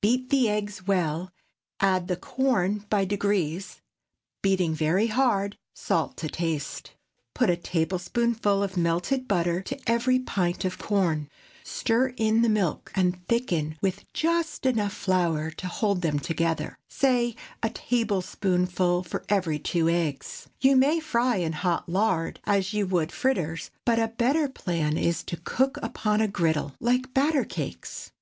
Beat 0.00 0.30
the 0.30 0.48
eggs 0.48 0.86
well, 0.86 1.30
add 1.80 2.08
the 2.08 2.16
corn 2.16 2.86
by 2.88 3.04
degrees, 3.04 3.82
beating 4.40 4.74
very 4.74 5.08
hard; 5.08 5.58
salt 5.74 6.16
to 6.16 6.30
taste; 6.30 6.92
put 7.34 7.50
a 7.50 7.56
tablespoonful 7.58 8.62
of 8.62 8.78
melted 8.78 9.28
butter 9.28 9.60
to 9.60 9.78
every 9.86 10.18
pint 10.18 10.64
of 10.64 10.78
corn; 10.78 11.28
stir 11.62 12.14
in 12.16 12.40
the 12.40 12.48
milk, 12.48 12.90
and 12.94 13.22
thicken 13.28 13.76
with 13.82 14.10
just 14.14 14.64
enough 14.64 14.94
flour 14.94 15.50
to 15.50 15.66
hold 15.68 16.00
them 16.00 16.18
together—say 16.20 17.36
a 17.62 17.68
tablespoonful 17.68 19.02
for 19.02 19.24
every 19.28 19.58
two 19.58 19.90
eggs. 19.90 20.48
You 20.58 20.74
may 20.76 21.00
fry 21.00 21.36
in 21.36 21.52
hot 21.52 21.86
lard, 21.86 22.40
as 22.44 22.72
you 22.72 22.86
would 22.86 23.12
fritters, 23.12 23.70
but 23.84 23.98
a 23.98 24.08
better 24.08 24.48
plan 24.48 24.96
is 24.96 25.22
to 25.24 25.36
cook 25.36 25.76
upon 25.82 26.22
a 26.22 26.28
griddle, 26.28 26.72
like 26.80 27.12
batter 27.12 27.44
cakes. 27.44 28.10